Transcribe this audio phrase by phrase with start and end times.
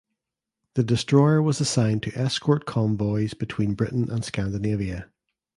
[0.73, 5.11] The destroyer was assigned to escort convoys between Britain and Scandinavia.